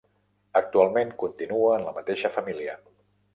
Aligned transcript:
Actualment 0.61 1.11
continua 1.25 1.69
en 1.81 1.85
la 1.89 1.93
mateixa 1.99 2.33
família. 2.39 2.77